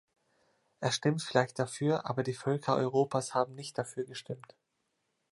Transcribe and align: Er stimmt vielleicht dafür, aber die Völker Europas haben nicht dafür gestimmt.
Er 0.79 0.89
stimmt 0.91 1.21
vielleicht 1.21 1.59
dafür, 1.59 2.07
aber 2.07 2.23
die 2.23 2.33
Völker 2.33 2.75
Europas 2.75 3.35
haben 3.35 3.53
nicht 3.53 3.77
dafür 3.77 4.03
gestimmt. 4.03 4.55